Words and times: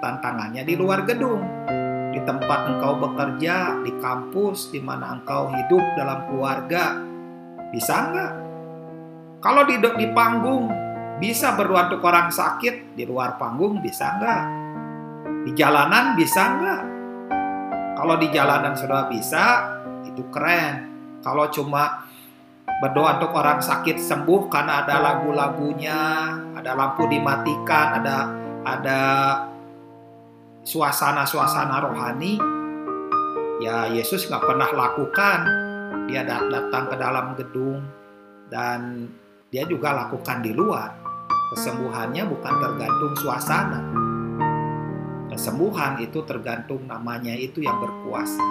tantangannya 0.00 0.62
di 0.64 0.74
luar 0.74 1.04
gedung. 1.04 1.42
Di 2.08 2.20
tempat 2.24 2.72
engkau 2.72 2.98
bekerja, 2.98 3.84
di 3.84 3.92
kampus, 4.00 4.72
di 4.72 4.80
mana 4.80 5.20
engkau 5.20 5.52
hidup 5.52 5.84
dalam 5.94 6.24
keluarga. 6.26 6.98
Bisa 7.70 7.94
nggak? 8.10 8.32
Kalau 9.38 9.62
di, 9.68 9.76
di 9.78 10.06
panggung, 10.10 10.66
bisa 11.22 11.54
berdoa 11.54 11.92
untuk 11.92 12.02
orang 12.08 12.32
sakit. 12.32 12.96
Di 12.96 13.04
luar 13.04 13.36
panggung, 13.36 13.78
bisa 13.78 14.18
nggak? 14.18 14.42
Di 15.46 15.52
jalanan, 15.54 16.16
bisa 16.16 16.42
nggak? 16.58 16.82
Kalau 17.98 18.14
di 18.18 18.28
jalanan 18.30 18.74
sudah 18.74 19.10
bisa, 19.10 19.44
itu 20.06 20.22
keren. 20.32 20.88
Kalau 21.22 21.50
cuma 21.50 22.08
berdoa 22.78 23.18
untuk 23.18 23.34
orang 23.34 23.58
sakit 23.58 23.98
sembuh 23.98 24.46
karena 24.46 24.86
ada 24.86 25.02
lagu-lagunya, 25.02 26.00
ada 26.54 26.78
lampu 26.78 27.10
dimatikan, 27.10 27.98
ada 27.98 28.16
ada 28.62 29.00
suasana-suasana 30.68 31.80
rohani, 31.80 32.36
ya 33.64 33.88
Yesus 33.88 34.28
nggak 34.28 34.44
pernah 34.44 34.68
lakukan. 34.68 35.40
Dia 36.08 36.24
datang 36.24 36.92
ke 36.92 36.96
dalam 37.00 37.32
gedung 37.36 37.80
dan 38.52 39.08
dia 39.48 39.64
juga 39.64 39.96
lakukan 39.96 40.44
di 40.44 40.52
luar. 40.52 40.92
Kesembuhannya 41.56 42.28
bukan 42.28 42.54
tergantung 42.60 43.12
suasana. 43.16 43.80
Kesembuhan 45.32 46.04
itu 46.04 46.20
tergantung 46.28 46.84
namanya 46.84 47.32
itu 47.32 47.64
yang 47.64 47.80
berkuasa. 47.80 48.44